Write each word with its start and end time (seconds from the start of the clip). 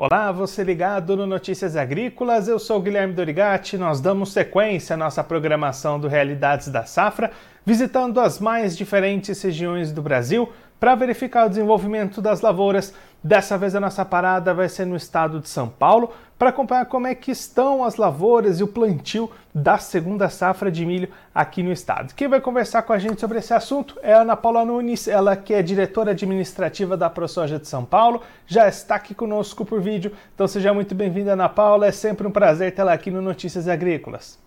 Olá, 0.00 0.30
você 0.30 0.62
ligado 0.62 1.16
no 1.16 1.26
Notícias 1.26 1.74
Agrícolas, 1.74 2.46
eu 2.46 2.60
sou 2.60 2.80
Guilherme 2.80 3.14
Dorigati. 3.14 3.76
Nós 3.76 4.00
damos 4.00 4.32
sequência 4.32 4.94
à 4.94 4.96
nossa 4.96 5.24
programação 5.24 5.98
do 5.98 6.06
Realidades 6.06 6.68
da 6.68 6.84
Safra, 6.84 7.32
visitando 7.66 8.20
as 8.20 8.38
mais 8.38 8.76
diferentes 8.76 9.42
regiões 9.42 9.90
do 9.90 10.00
Brasil 10.00 10.52
para 10.78 10.94
verificar 10.94 11.46
o 11.46 11.48
desenvolvimento 11.48 12.22
das 12.22 12.40
lavouras. 12.40 12.94
Dessa 13.22 13.58
vez 13.58 13.74
a 13.74 13.80
nossa 13.80 14.04
parada 14.04 14.54
vai 14.54 14.68
ser 14.68 14.84
no 14.84 14.94
estado 14.94 15.40
de 15.40 15.48
São 15.48 15.68
Paulo 15.68 16.12
para 16.38 16.50
acompanhar 16.50 16.86
como 16.86 17.08
é 17.08 17.16
que 17.16 17.32
estão 17.32 17.82
as 17.82 17.96
lavouras 17.96 18.60
e 18.60 18.62
o 18.62 18.68
plantio 18.68 19.28
da 19.52 19.76
segunda 19.76 20.28
safra 20.28 20.70
de 20.70 20.86
milho 20.86 21.08
aqui 21.34 21.60
no 21.60 21.72
estado. 21.72 22.14
Quem 22.14 22.28
vai 22.28 22.40
conversar 22.40 22.82
com 22.82 22.92
a 22.92 22.98
gente 22.98 23.20
sobre 23.20 23.38
esse 23.38 23.52
assunto 23.52 23.98
é 24.02 24.14
a 24.14 24.20
Ana 24.20 24.36
Paula 24.36 24.64
Nunes, 24.64 25.08
ela 25.08 25.34
que 25.34 25.52
é 25.52 25.60
diretora 25.60 26.12
administrativa 26.12 26.96
da 26.96 27.10
ProSoja 27.10 27.58
de 27.58 27.66
São 27.66 27.84
Paulo, 27.84 28.22
já 28.46 28.68
está 28.68 28.94
aqui 28.94 29.16
conosco 29.16 29.64
por 29.64 29.80
vídeo. 29.80 30.12
Então 30.32 30.46
seja 30.46 30.72
muito 30.72 30.94
bem-vinda, 30.94 31.32
Ana 31.32 31.48
Paula. 31.48 31.86
É 31.86 31.92
sempre 31.92 32.24
um 32.24 32.30
prazer 32.30 32.72
tê-la 32.72 32.92
aqui 32.92 33.10
no 33.10 33.20
Notícias 33.20 33.66
Agrícolas. 33.66 34.38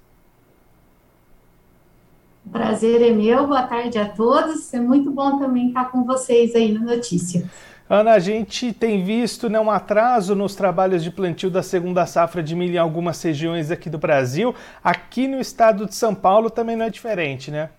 Prazer 2.49 3.01
é 3.01 3.11
meu, 3.11 3.45
boa 3.47 3.63
tarde 3.63 3.99
a 3.99 4.07
todos. 4.07 4.73
É 4.73 4.79
muito 4.79 5.11
bom 5.11 5.37
também 5.37 5.67
estar 5.67 5.91
com 5.91 6.05
vocês 6.05 6.55
aí 6.55 6.71
no 6.71 6.85
Notícia. 6.85 7.49
Ana, 7.93 8.13
a 8.13 8.19
gente 8.19 8.71
tem 8.71 9.03
visto 9.03 9.49
né, 9.49 9.59
um 9.59 9.69
atraso 9.69 10.33
nos 10.33 10.55
trabalhos 10.55 11.03
de 11.03 11.11
plantio 11.11 11.51
da 11.51 11.61
segunda 11.61 12.05
safra 12.05 12.41
de 12.41 12.55
milho 12.55 12.75
em 12.75 12.77
algumas 12.77 13.21
regiões 13.21 13.69
aqui 13.69 13.89
do 13.89 13.97
Brasil. 13.97 14.55
Aqui 14.81 15.27
no 15.27 15.41
estado 15.41 15.85
de 15.85 15.93
São 15.93 16.15
Paulo 16.15 16.49
também 16.49 16.77
não 16.77 16.85
é 16.85 16.89
diferente, 16.89 17.51
né? 17.51 17.69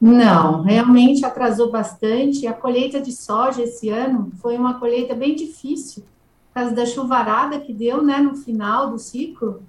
Não, 0.00 0.62
realmente 0.62 1.22
atrasou 1.22 1.70
bastante. 1.70 2.46
A 2.46 2.54
colheita 2.54 2.98
de 2.98 3.12
soja 3.12 3.60
esse 3.60 3.90
ano 3.90 4.32
foi 4.40 4.56
uma 4.56 4.80
colheita 4.80 5.14
bem 5.14 5.34
difícil, 5.34 6.02
por 6.48 6.62
causa 6.62 6.74
da 6.74 6.86
chuvarada 6.86 7.60
que 7.60 7.74
deu 7.74 8.02
né, 8.02 8.20
no 8.20 8.36
final 8.36 8.90
do 8.90 8.98
ciclo. 8.98 9.62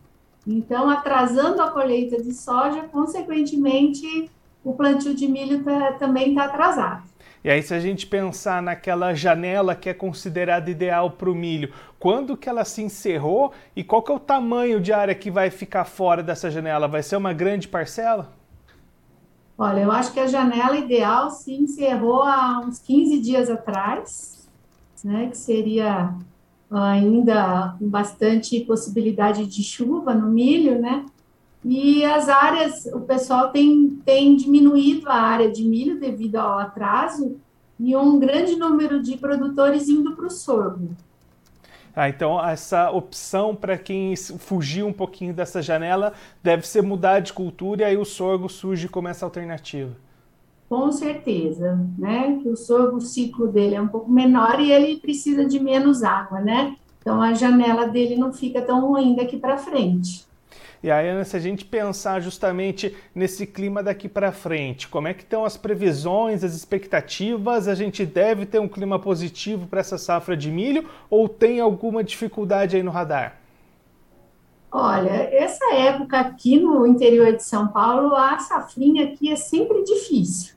Então, 0.47 0.89
atrasando 0.89 1.61
a 1.61 1.71
colheita 1.71 2.23
de 2.23 2.33
soja, 2.33 2.83
consequentemente, 2.83 4.31
o 4.63 4.71
plantio 4.71 5.13
de 5.13 5.27
milho 5.27 5.61
tá, 5.61 5.91
também 5.99 6.29
está 6.29 6.45
atrasado. 6.45 7.14
E 7.45 7.49
aí, 7.51 7.61
se 7.61 7.75
a 7.75 7.79
gente 7.79 8.07
pensar 8.07 8.59
naquela 8.59 9.13
janela 9.13 9.75
que 9.75 9.87
é 9.87 9.93
considerada 9.93 10.71
ideal 10.71 11.11
para 11.11 11.29
o 11.29 11.35
milho, 11.35 11.71
quando 11.99 12.35
que 12.35 12.49
ela 12.49 12.65
se 12.65 12.81
encerrou 12.81 13.51
e 13.75 13.83
qual 13.83 14.01
que 14.01 14.11
é 14.11 14.15
o 14.15 14.19
tamanho 14.19 14.81
de 14.81 14.91
área 14.91 15.13
que 15.13 15.29
vai 15.29 15.51
ficar 15.51 15.85
fora 15.85 16.23
dessa 16.23 16.49
janela? 16.49 16.87
Vai 16.87 17.03
ser 17.03 17.17
uma 17.17 17.33
grande 17.33 17.67
parcela? 17.67 18.33
Olha, 19.55 19.81
eu 19.81 19.91
acho 19.91 20.11
que 20.11 20.19
a 20.19 20.25
janela 20.25 20.75
ideal 20.75 21.29
se 21.29 21.53
encerrou 21.53 22.23
há 22.23 22.61
uns 22.65 22.79
15 22.79 23.21
dias 23.21 23.47
atrás, 23.47 24.49
né, 25.03 25.27
que 25.27 25.37
seria 25.37 26.15
ainda 26.71 27.75
com 27.77 27.87
bastante 27.87 28.59
possibilidade 28.61 29.45
de 29.45 29.61
chuva 29.61 30.15
no 30.15 30.31
milho, 30.31 30.81
né? 30.81 31.05
E 31.67 32.05
as 32.05 32.29
áreas, 32.29 32.85
o 32.93 33.01
pessoal 33.01 33.49
tem, 33.49 33.99
tem 34.05 34.35
diminuído 34.35 35.09
a 35.09 35.15
área 35.15 35.51
de 35.51 35.63
milho 35.63 35.99
devido 35.99 36.35
ao 36.35 36.59
atraso 36.59 37.37
e 37.79 37.95
um 37.95 38.19
grande 38.19 38.55
número 38.55 39.01
de 39.01 39.17
produtores 39.17 39.89
indo 39.89 40.15
para 40.15 40.27
o 40.27 40.29
sorgo. 40.29 40.89
Ah, 41.95 42.07
então, 42.07 42.39
essa 42.45 42.91
opção 42.91 43.55
para 43.55 43.79
quem 43.79 44.15
fugiu 44.15 44.85
um 44.85 44.93
pouquinho 44.93 45.33
dessa 45.33 45.59
janela 45.59 46.13
deve 46.43 46.67
ser 46.67 46.83
mudar 46.83 47.19
de 47.19 47.33
cultura 47.33 47.81
e 47.81 47.85
aí 47.85 47.97
o 47.97 48.05
sorgo 48.05 48.47
surge 48.47 48.87
como 48.87 49.07
essa 49.07 49.25
alternativa. 49.25 49.95
Com 50.69 50.91
certeza, 50.91 51.79
né? 51.97 52.37
Que 52.43 52.49
o 52.49 52.55
sorgo, 52.55 52.97
o 52.97 53.01
ciclo 53.01 53.47
dele 53.47 53.73
é 53.73 53.81
um 53.81 53.87
pouco 53.87 54.11
menor 54.11 54.59
e 54.59 54.71
ele 54.71 54.97
precisa 54.97 55.43
de 55.43 55.59
menos 55.59 56.03
água, 56.03 56.39
né? 56.41 56.75
Então 57.01 57.19
a 57.19 57.33
janela 57.33 57.87
dele 57.87 58.15
não 58.15 58.31
fica 58.31 58.61
tão 58.61 58.81
ruim 58.87 59.15
daqui 59.15 59.37
para 59.37 59.57
frente. 59.57 60.25
E 60.85 60.91
aí, 60.91 61.25
se 61.25 61.35
a 61.35 61.39
gente 61.39 61.65
pensar 61.65 62.19
justamente 62.19 62.95
nesse 63.15 63.47
clima 63.47 63.81
daqui 63.81 64.07
para 64.07 64.31
frente, 64.31 64.87
como 64.87 65.07
é 65.07 65.15
que 65.15 65.23
estão 65.23 65.43
as 65.43 65.57
previsões, 65.57 66.43
as 66.43 66.53
expectativas? 66.53 67.67
A 67.67 67.73
gente 67.73 68.05
deve 68.05 68.45
ter 68.45 68.59
um 68.59 68.67
clima 68.67 68.99
positivo 68.99 69.65
para 69.65 69.79
essa 69.79 69.97
safra 69.97 70.37
de 70.37 70.51
milho 70.51 70.87
ou 71.09 71.27
tem 71.27 71.59
alguma 71.59 72.03
dificuldade 72.03 72.75
aí 72.75 72.83
no 72.83 72.91
radar? 72.91 73.37
Olha, 74.71 75.09
essa 75.09 75.73
época 75.73 76.19
aqui 76.19 76.59
no 76.59 76.85
interior 76.85 77.33
de 77.33 77.43
São 77.43 77.67
Paulo, 77.69 78.13
a 78.13 78.37
safrinha 78.37 79.05
aqui 79.05 79.31
é 79.31 79.35
sempre 79.35 79.83
difícil 79.83 80.55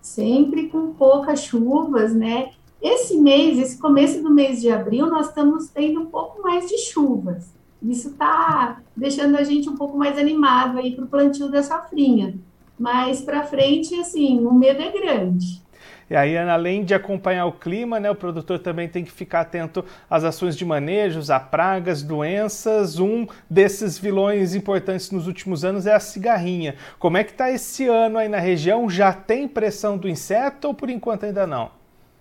sempre 0.00 0.68
com 0.68 0.92
poucas 0.92 1.40
chuvas, 1.40 2.14
né? 2.14 2.50
Esse 2.80 3.16
mês, 3.16 3.58
esse 3.58 3.78
começo 3.78 4.22
do 4.22 4.30
mês 4.30 4.60
de 4.60 4.70
abril, 4.70 5.06
nós 5.06 5.28
estamos 5.28 5.68
tendo 5.68 6.02
um 6.02 6.06
pouco 6.06 6.42
mais 6.42 6.68
de 6.68 6.76
chuvas. 6.76 7.54
Isso 7.84 8.08
está 8.08 8.80
deixando 8.96 9.36
a 9.36 9.42
gente 9.42 9.68
um 9.68 9.76
pouco 9.76 9.96
mais 9.98 10.18
animado 10.18 10.78
aí 10.78 10.96
para 10.96 11.04
o 11.04 11.08
plantio 11.08 11.50
da 11.50 11.62
safrinha. 11.62 12.34
Mas 12.78 13.20
para 13.20 13.44
frente, 13.44 13.94
assim, 14.00 14.40
o 14.44 14.52
medo 14.52 14.82
é 14.82 14.90
grande. 14.90 15.62
E 16.08 16.14
aí, 16.14 16.36
além 16.36 16.84
de 16.84 16.94
acompanhar 16.94 17.46
o 17.46 17.52
clima, 17.52 17.98
né, 17.98 18.10
o 18.10 18.14
produtor 18.14 18.58
também 18.58 18.88
tem 18.88 19.04
que 19.04 19.10
ficar 19.10 19.40
atento 19.40 19.84
às 20.08 20.22
ações 20.22 20.56
de 20.56 20.64
manejos, 20.64 21.30
a 21.30 21.40
pragas, 21.40 22.02
doenças. 22.02 22.98
Um 22.98 23.26
desses 23.48 23.98
vilões 23.98 24.54
importantes 24.54 25.10
nos 25.10 25.26
últimos 25.26 25.64
anos 25.64 25.86
é 25.86 25.94
a 25.94 26.00
cigarrinha. 26.00 26.74
Como 26.98 27.16
é 27.16 27.24
que 27.24 27.32
está 27.32 27.50
esse 27.50 27.86
ano 27.86 28.18
aí 28.18 28.28
na 28.28 28.38
região? 28.38 28.88
Já 28.88 29.12
tem 29.12 29.48
pressão 29.48 29.96
do 29.96 30.08
inseto 30.08 30.68
ou 30.68 30.74
por 30.74 30.90
enquanto 30.90 31.24
ainda 31.24 31.46
não? 31.46 31.70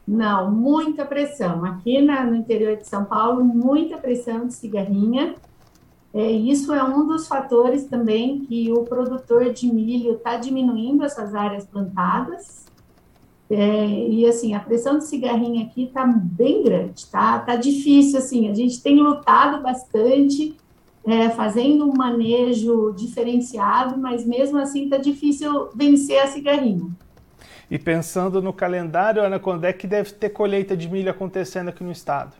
Não, 0.07 0.51
muita 0.51 1.05
pressão. 1.05 1.63
Aqui 1.65 2.01
na, 2.01 2.25
no 2.25 2.35
interior 2.35 2.75
de 2.77 2.87
São 2.87 3.05
Paulo, 3.05 3.43
muita 3.43 3.97
pressão 3.97 4.47
de 4.47 4.53
cigarrinha. 4.53 5.35
É, 6.13 6.31
isso 6.31 6.71
é 6.71 6.83
um 6.83 7.07
dos 7.07 7.27
fatores 7.27 7.85
também 7.85 8.41
que 8.41 8.71
o 8.71 8.83
produtor 8.83 9.51
de 9.51 9.67
milho 9.67 10.13
está 10.13 10.37
diminuindo 10.37 11.03
essas 11.03 11.33
áreas 11.33 11.65
plantadas 11.65 12.63
é, 13.49 13.85
e 13.85 14.25
assim, 14.25 14.55
a 14.55 14.59
pressão 14.59 14.97
de 14.97 15.05
cigarrinho 15.05 15.63
aqui 15.63 15.83
está 15.83 16.05
bem 16.07 16.63
grande, 16.63 17.05
tá? 17.07 17.37
Tá 17.39 17.55
difícil, 17.55 18.17
assim, 18.17 18.49
a 18.49 18.53
gente 18.53 18.81
tem 18.81 18.95
lutado 18.95 19.61
bastante, 19.61 20.57
é, 21.05 21.29
fazendo 21.29 21.87
um 21.87 21.93
manejo 21.95 22.93
diferenciado, 22.97 23.95
mas 23.99 24.25
mesmo 24.25 24.57
assim 24.57 24.85
está 24.85 24.97
difícil 24.97 25.69
vencer 25.75 26.19
a 26.19 26.27
cigarrinho. 26.27 26.95
E 27.69 27.77
pensando 27.77 28.41
no 28.41 28.53
calendário, 28.53 29.21
Ana, 29.21 29.39
quando 29.39 29.65
é 29.65 29.73
que 29.73 29.85
deve 29.85 30.11
ter 30.13 30.29
colheita 30.29 30.75
de 30.75 30.89
milho 30.89 31.11
acontecendo 31.11 31.69
aqui 31.69 31.83
no 31.83 31.91
estado? 31.91 32.33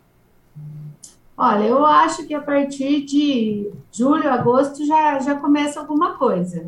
Olha, 1.38 1.64
eu 1.64 1.86
acho 1.86 2.28
que 2.28 2.34
a 2.34 2.42
partir 2.42 3.06
de 3.06 3.72
julho, 3.92 4.30
agosto 4.30 4.86
já, 4.86 5.20
já 5.20 5.36
começa 5.36 5.80
alguma 5.80 6.16
coisa, 6.16 6.68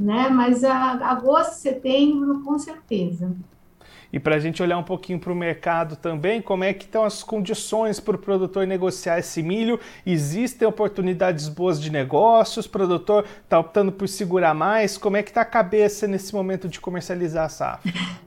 né? 0.00 0.28
Mas 0.30 0.64
a, 0.64 1.10
agosto, 1.10 1.52
setembro, 1.52 2.40
com 2.42 2.58
certeza. 2.58 3.30
E 4.10 4.18
para 4.20 4.36
a 4.36 4.38
gente 4.38 4.62
olhar 4.62 4.78
um 4.78 4.82
pouquinho 4.84 5.18
para 5.18 5.32
o 5.32 5.34
mercado 5.34 5.96
também, 5.96 6.40
como 6.40 6.62
é 6.62 6.72
que 6.72 6.84
estão 6.84 7.04
as 7.04 7.22
condições 7.22 7.98
para 7.98 8.14
o 8.14 8.18
produtor 8.18 8.64
negociar 8.64 9.18
esse 9.18 9.42
milho? 9.42 9.78
Existem 10.06 10.66
oportunidades 10.68 11.48
boas 11.48 11.80
de 11.80 11.90
negócios? 11.90 12.64
O 12.64 12.70
produtor 12.70 13.24
está 13.42 13.58
optando 13.58 13.90
por 13.90 14.08
segurar 14.08 14.54
mais? 14.54 14.96
Como 14.96 15.16
é 15.16 15.22
que 15.22 15.30
está 15.30 15.40
a 15.40 15.44
cabeça 15.44 16.06
nesse 16.06 16.32
momento 16.32 16.68
de 16.68 16.80
comercializar 16.80 17.46
a 17.46 17.48
safra? 17.48 17.92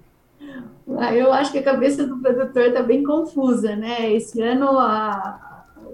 Eu 1.16 1.32
acho 1.32 1.52
que 1.52 1.60
a 1.60 1.64
cabeça 1.64 2.06
do 2.06 2.18
produtor 2.18 2.64
está 2.64 2.82
bem 2.82 3.04
confusa, 3.04 3.76
né? 3.76 4.12
Esse 4.12 4.42
ano 4.42 4.80
a, 4.80 5.47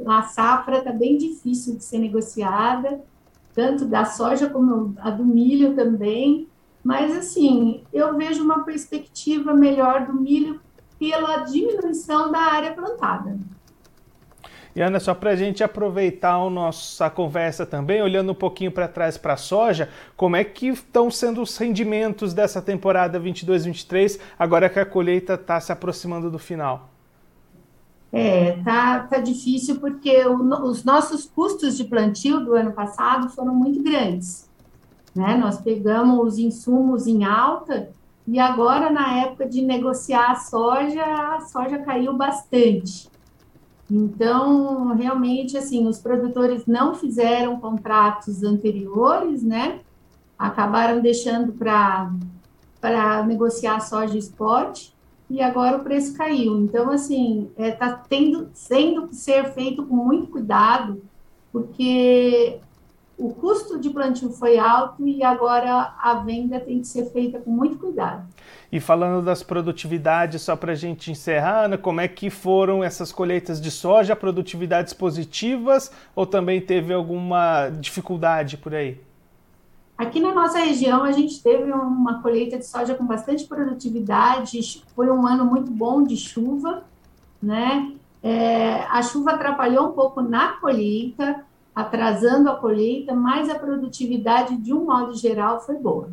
a 0.08 0.24
safra 0.24 0.80
está 0.80 0.92
bem 0.92 1.18
difícil 1.18 1.76
de 1.76 1.84
ser 1.84 2.00
negociada, 2.00 3.02
tanto 3.54 3.86
da 3.86 4.06
soja 4.06 4.50
como 4.50 4.96
a 5.00 5.10
do 5.10 5.24
milho 5.24 5.76
também. 5.76 6.48
Mas, 6.84 7.16
assim, 7.16 7.84
eu 7.94 8.18
vejo 8.18 8.44
uma 8.44 8.64
perspectiva 8.64 9.54
melhor 9.54 10.06
do 10.06 10.14
milho 10.14 10.60
pela 11.00 11.38
diminuição 11.38 12.32
da 12.32 12.40
área 12.40 12.74
plantada. 12.74 13.38
E 14.76 14.82
Ana, 14.82 15.00
só 15.00 15.14
para 15.14 15.32
a 15.32 15.36
gente 15.36 15.64
aproveitar 15.64 16.34
a 16.34 16.50
nossa 16.50 17.08
conversa 17.10 17.64
também, 17.64 18.02
olhando 18.02 18.32
um 18.32 18.36
pouquinho 18.36 18.72
para 18.72 18.88
trás 18.88 19.18
para 19.18 19.34
a 19.34 19.38
soja, 19.38 19.88
como 20.18 20.36
é 20.36 20.44
que 20.44 20.70
estão 20.70 21.12
sendo 21.12 21.44
os 21.44 21.56
rendimentos 21.56 22.34
dessa 22.34 22.60
temporada 22.60 23.20
22-23, 23.20 24.20
agora 24.38 24.70
que 24.70 24.80
a 24.80 24.86
colheita 24.86 25.36
está 25.36 25.60
se 25.60 25.72
aproximando 25.72 26.32
do 26.32 26.40
final? 26.40 26.93
É, 28.16 28.62
tá, 28.64 29.00
tá 29.00 29.18
difícil 29.18 29.80
porque 29.80 30.24
o, 30.28 30.38
os 30.66 30.84
nossos 30.84 31.26
custos 31.26 31.76
de 31.76 31.84
plantio 31.84 32.46
do 32.46 32.54
ano 32.54 32.72
passado 32.72 33.28
foram 33.30 33.56
muito 33.56 33.82
grandes. 33.82 34.48
Né? 35.16 35.36
Nós 35.36 35.60
pegamos 35.60 36.20
os 36.28 36.38
insumos 36.38 37.08
em 37.08 37.24
alta 37.24 37.90
e 38.26 38.40
agora, 38.40 38.90
na 38.90 39.18
época 39.18 39.48
de 39.48 39.62
negociar 39.62 40.32
a 40.32 40.36
soja, 40.36 41.04
a 41.04 41.42
soja 41.42 41.80
caiu 41.80 42.14
bastante. 42.14 43.10
Então, 43.92 44.96
realmente, 44.96 45.58
assim, 45.58 45.86
os 45.88 46.00
produtores 46.00 46.66
não 46.66 46.96
fizeram 46.96 47.60
contratos 47.60 48.42
anteriores, 48.44 49.44
né? 49.44 49.82
Acabaram 50.40 51.02
deixando 51.02 51.52
para 51.52 53.24
negociar 53.26 53.82
soja 53.82 54.18
spot. 54.18 54.93
E 55.34 55.42
agora 55.42 55.78
o 55.78 55.84
preço 55.84 56.16
caiu. 56.16 56.60
Então, 56.60 56.92
assim, 56.92 57.50
está 57.58 57.66
é, 57.66 57.72
tá 57.72 58.04
tendo, 58.08 58.52
sendo 58.54 59.08
que 59.08 59.16
ser 59.16 59.52
feito 59.54 59.84
com 59.84 59.96
muito 59.96 60.28
cuidado, 60.28 61.02
porque 61.52 62.60
o 63.18 63.34
custo 63.34 63.80
de 63.80 63.90
plantio 63.90 64.30
foi 64.30 64.60
alto 64.60 65.08
e 65.08 65.24
agora 65.24 65.96
a 66.00 66.22
venda 66.24 66.60
tem 66.60 66.82
que 66.82 66.88
ser 66.88 67.12
feita 67.12 67.40
com 67.40 67.50
muito 67.50 67.80
cuidado. 67.80 68.28
E 68.72 68.80
falando 68.80 69.26
das 69.26 69.42
produtividades, 69.42 70.44
só 70.44 70.56
para 70.56 70.74
a 70.74 70.76
gente 70.76 71.10
encerrar, 71.10 71.66
Ana, 71.66 71.80
como 71.80 72.00
é 72.00 72.08
que 72.08 72.30
foram 72.30 72.84
essas 72.84 73.12
colheitas 73.12 73.60
de 73.60 73.72
soja? 73.72 74.16
Produtividades 74.16 74.94
positivas 74.94 75.92
ou 76.16 76.28
também 76.28 76.62
teve 76.62 76.94
alguma 76.94 77.70
dificuldade 77.70 78.56
por 78.56 78.76
aí? 78.76 79.02
Aqui 79.98 80.20
na 80.20 80.34
nossa 80.34 80.60
região, 80.60 81.04
a 81.04 81.12
gente 81.12 81.42
teve 81.42 81.72
uma 81.72 82.22
colheita 82.22 82.58
de 82.58 82.66
soja 82.66 82.96
com 82.96 83.06
bastante 83.06 83.46
produtividade, 83.46 84.84
foi 84.96 85.10
um 85.10 85.26
ano 85.28 85.46
muito 85.46 85.70
bom 85.70 86.04
de 86.04 86.18
chuva, 86.18 86.84
né? 87.42 87.94
É, 88.22 88.84
a 88.90 89.02
chuva 89.04 89.32
atrapalhou 89.32 89.90
um 89.90 89.92
pouco 89.92 90.22
na 90.22 90.54
colheita, 90.54 91.44
atrasando 91.76 92.50
a 92.50 92.56
colheita, 92.56 93.14
mas 93.14 93.50
a 93.50 93.56
produtividade, 93.56 94.58
de 94.58 94.74
um 94.74 94.86
modo 94.86 95.14
geral, 95.16 95.62
foi 95.62 95.76
boa. 95.76 96.10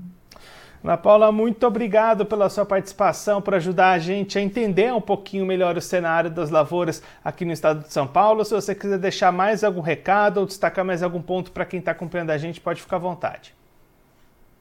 Ana 0.83 0.97
Paula, 0.97 1.31
muito 1.31 1.67
obrigado 1.67 2.25
pela 2.25 2.49
sua 2.49 2.65
participação, 2.65 3.43
por 3.43 3.55
ajudar 3.55 3.91
a 3.91 3.99
gente 3.99 4.38
a 4.38 4.43
entender 4.43 4.93
um 4.93 5.00
pouquinho 5.00 5.44
melhor 5.44 5.76
o 5.76 5.81
cenário 5.81 6.31
das 6.31 6.50
lavouras 6.50 7.03
aqui 7.23 7.44
no 7.44 7.53
estado 7.53 7.85
de 7.85 7.93
São 7.93 8.06
Paulo. 8.06 8.44
Se 8.44 8.55
você 8.55 8.75
quiser 8.75 8.99
deixar 8.99 9.31
mais 9.31 9.62
algum 9.62 9.83
recado 9.83 10.41
ou 10.41 10.47
destacar 10.47 10.85
mais 10.85 11.03
algum 11.03 11.21
ponto 11.21 11.53
para 11.53 11.67
quem 11.67 11.81
está 11.81 11.93
acompanhando 11.93 12.31
a 12.31 12.38
gente, 12.38 12.61
pode 12.61 12.81
ficar 12.81 12.97
à 12.97 13.00
vontade. 13.00 13.60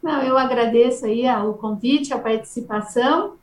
Não, 0.01 0.21
eu 0.21 0.37
agradeço 0.37 1.05
aí 1.05 1.27
o 1.45 1.53
convite, 1.53 2.13
a 2.13 2.19
participação. 2.19 3.33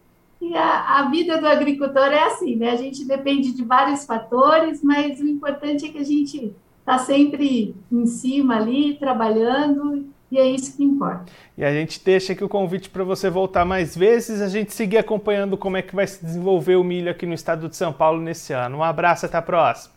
E 0.41 0.55
a, 0.55 0.99
a, 0.99 1.11
vida 1.11 1.39
do 1.39 1.47
agricultor 1.47 2.09
é 2.09 2.25
assim, 2.25 2.57
né? 2.57 2.71
A 2.71 2.77
gente 2.77 3.05
depende 3.05 3.53
de 3.53 3.65
vários 3.65 4.05
fatores, 4.05 4.83
mas 4.83 5.19
o 5.21 5.27
importante 5.27 5.87
é 5.87 5.89
que 5.89 5.99
a 5.99 6.05
gente 6.05 6.55
está 6.81 6.99
sempre 6.99 7.75
em 7.91 8.07
cima 8.07 8.57
ali, 8.57 8.95
trabalhando, 8.95 10.07
e 10.31 10.39
é 10.39 10.47
isso 10.47 10.77
que 10.77 10.85
importa. 10.85 11.25
E 11.57 11.65
a 11.65 11.73
gente 11.73 12.03
deixa 12.05 12.33
aqui 12.33 12.45
o 12.45 12.49
convite 12.49 12.91
para 12.91 13.03
você 13.03 13.31
voltar 13.31 13.65
mais 13.65 13.97
vezes, 13.97 14.41
a 14.41 14.49
gente 14.49 14.75
seguir 14.75 14.99
acompanhando 14.99 15.57
como 15.57 15.77
é 15.77 15.83
que 15.83 15.95
vai 15.95 16.07
se 16.07 16.25
desenvolver 16.25 16.77
o 16.77 16.85
milho 16.85 17.11
aqui 17.11 17.25
no 17.25 17.35
estado 17.35 17.69
de 17.69 17.77
São 17.77 17.93
Paulo 17.93 18.21
nesse 18.21 18.53
ano. 18.53 18.79
Um 18.79 18.83
abraço, 18.83 19.27
até 19.27 19.39
a 19.39 19.43
próxima. 19.43 19.96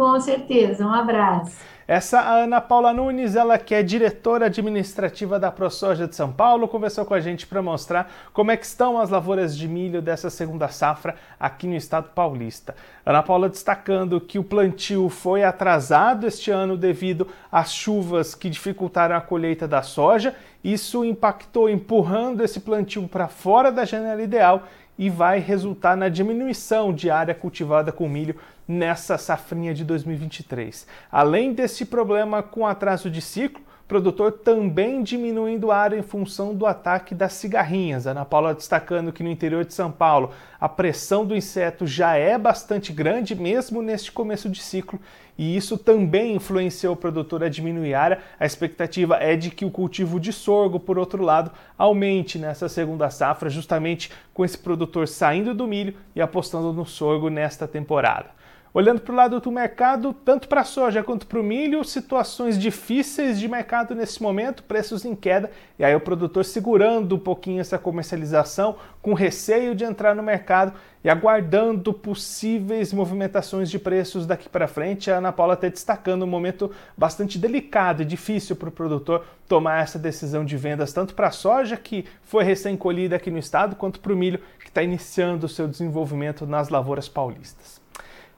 Com 0.00 0.18
certeza, 0.18 0.82
um 0.82 0.94
abraço. 0.94 1.58
Essa 1.86 2.22
Ana 2.22 2.58
Paula 2.58 2.90
Nunes, 2.90 3.36
ela 3.36 3.58
que 3.58 3.74
é 3.74 3.82
diretora 3.82 4.46
administrativa 4.46 5.38
da 5.38 5.52
ProSoja 5.52 6.08
de 6.08 6.16
São 6.16 6.32
Paulo, 6.32 6.66
conversou 6.66 7.04
com 7.04 7.12
a 7.12 7.20
gente 7.20 7.46
para 7.46 7.60
mostrar 7.60 8.10
como 8.32 8.50
é 8.50 8.56
que 8.56 8.64
estão 8.64 8.98
as 8.98 9.10
lavouras 9.10 9.54
de 9.54 9.68
milho 9.68 10.00
dessa 10.00 10.30
segunda 10.30 10.68
safra 10.68 11.16
aqui 11.38 11.66
no 11.66 11.74
estado 11.74 12.08
paulista. 12.14 12.74
Ana 13.04 13.22
Paula 13.22 13.46
destacando 13.46 14.18
que 14.22 14.38
o 14.38 14.44
plantio 14.44 15.10
foi 15.10 15.44
atrasado 15.44 16.26
este 16.26 16.50
ano 16.50 16.78
devido 16.78 17.28
às 17.52 17.70
chuvas 17.70 18.34
que 18.34 18.48
dificultaram 18.48 19.14
a 19.14 19.20
colheita 19.20 19.68
da 19.68 19.82
soja. 19.82 20.34
Isso 20.64 21.04
impactou 21.04 21.68
empurrando 21.68 22.42
esse 22.42 22.60
plantio 22.60 23.06
para 23.06 23.28
fora 23.28 23.70
da 23.70 23.84
janela 23.84 24.22
ideal 24.22 24.62
e 25.00 25.08
vai 25.08 25.38
resultar 25.38 25.96
na 25.96 26.10
diminuição 26.10 26.92
de 26.92 27.10
área 27.10 27.34
cultivada 27.34 27.90
com 27.90 28.06
milho 28.06 28.36
nessa 28.70 29.18
safrinha 29.18 29.74
de 29.74 29.84
2023. 29.84 30.86
Além 31.10 31.52
desse 31.52 31.84
problema 31.84 32.40
com 32.40 32.64
atraso 32.64 33.10
de 33.10 33.20
ciclo, 33.20 33.60
produtor 33.88 34.30
também 34.30 35.02
diminuindo 35.02 35.72
a 35.72 35.76
área 35.76 35.96
em 35.96 36.02
função 36.02 36.54
do 36.54 36.64
ataque 36.64 37.12
das 37.12 37.32
cigarrinhas. 37.32 38.06
Ana 38.06 38.24
Paula 38.24 38.54
destacando 38.54 39.10
que 39.10 39.24
no 39.24 39.28
interior 39.28 39.64
de 39.64 39.74
São 39.74 39.90
Paulo 39.90 40.30
a 40.60 40.68
pressão 40.68 41.26
do 41.26 41.34
inseto 41.34 41.84
já 41.84 42.14
é 42.14 42.38
bastante 42.38 42.92
grande, 42.92 43.34
mesmo 43.34 43.82
neste 43.82 44.12
começo 44.12 44.48
de 44.48 44.62
ciclo, 44.62 45.00
e 45.36 45.56
isso 45.56 45.76
também 45.76 46.36
influenciou 46.36 46.94
o 46.94 46.96
produtor 46.96 47.42
a 47.42 47.48
diminuir 47.48 47.94
a 47.94 48.02
área. 48.02 48.18
A 48.38 48.46
expectativa 48.46 49.16
é 49.16 49.34
de 49.34 49.50
que 49.50 49.64
o 49.64 49.70
cultivo 49.70 50.20
de 50.20 50.32
sorgo, 50.32 50.78
por 50.78 50.96
outro 50.96 51.24
lado, 51.24 51.50
aumente 51.76 52.38
nessa 52.38 52.68
segunda 52.68 53.10
safra, 53.10 53.50
justamente 53.50 54.12
com 54.32 54.44
esse 54.44 54.58
produtor 54.58 55.08
saindo 55.08 55.52
do 55.52 55.66
milho 55.66 55.96
e 56.14 56.20
apostando 56.20 56.72
no 56.72 56.86
sorgo 56.86 57.28
nesta 57.28 57.66
temporada. 57.66 58.38
Olhando 58.72 59.00
para 59.00 59.12
o 59.12 59.16
lado 59.16 59.40
do 59.40 59.50
mercado, 59.50 60.14
tanto 60.24 60.46
para 60.46 60.60
a 60.60 60.64
soja 60.64 61.02
quanto 61.02 61.26
para 61.26 61.40
o 61.40 61.42
milho, 61.42 61.82
situações 61.82 62.56
difíceis 62.56 63.40
de 63.40 63.48
mercado 63.48 63.96
nesse 63.96 64.22
momento, 64.22 64.62
preços 64.62 65.04
em 65.04 65.16
queda, 65.16 65.50
e 65.76 65.84
aí 65.84 65.92
o 65.92 66.00
produtor 66.00 66.44
segurando 66.44 67.16
um 67.16 67.18
pouquinho 67.18 67.60
essa 67.60 67.76
comercialização, 67.76 68.76
com 69.02 69.12
receio 69.12 69.74
de 69.74 69.82
entrar 69.82 70.14
no 70.14 70.22
mercado 70.22 70.72
e 71.02 71.10
aguardando 71.10 71.92
possíveis 71.92 72.92
movimentações 72.92 73.68
de 73.68 73.76
preços 73.76 74.24
daqui 74.24 74.48
para 74.48 74.68
frente. 74.68 75.10
A 75.10 75.16
Ana 75.16 75.32
Paula 75.32 75.54
está 75.54 75.66
destacando 75.66 76.22
um 76.22 76.28
momento 76.28 76.70
bastante 76.96 77.38
delicado 77.38 78.02
e 78.02 78.04
difícil 78.04 78.54
para 78.54 78.68
o 78.68 78.72
produtor 78.72 79.24
tomar 79.48 79.82
essa 79.82 79.98
decisão 79.98 80.44
de 80.44 80.56
vendas, 80.56 80.92
tanto 80.92 81.12
para 81.14 81.26
a 81.26 81.32
soja, 81.32 81.76
que 81.76 82.04
foi 82.22 82.44
recém-colhida 82.44 83.16
aqui 83.16 83.32
no 83.32 83.38
estado, 83.38 83.74
quanto 83.74 83.98
para 83.98 84.12
o 84.12 84.16
milho, 84.16 84.38
que 84.60 84.68
está 84.68 84.80
iniciando 84.80 85.46
o 85.46 85.48
seu 85.48 85.66
desenvolvimento 85.66 86.46
nas 86.46 86.68
lavouras 86.68 87.08
paulistas. 87.08 87.80